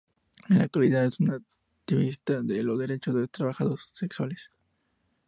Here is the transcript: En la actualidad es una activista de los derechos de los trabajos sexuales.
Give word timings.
En 0.49 0.57
la 0.57 0.63
actualidad 0.63 1.05
es 1.05 1.19
una 1.19 1.35
activista 1.35 2.41
de 2.41 2.63
los 2.63 2.79
derechos 2.79 3.13
de 3.13 3.21
los 3.21 3.29
trabajos 3.29 3.91
sexuales. 3.93 4.49